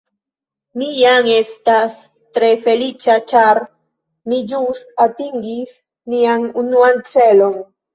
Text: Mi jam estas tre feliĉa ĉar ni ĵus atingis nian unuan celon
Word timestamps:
Mi 0.81 0.87
jam 0.99 1.29
estas 1.33 1.99
tre 2.39 2.51
feliĉa 2.65 3.19
ĉar 3.35 3.63
ni 4.35 4.43
ĵus 4.57 4.85
atingis 5.09 5.81
nian 6.19 6.53
unuan 6.67 7.11
celon 7.17 7.67